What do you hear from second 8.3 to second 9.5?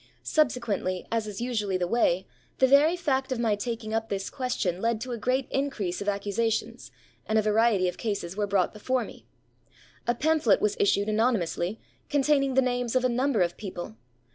were brought before me.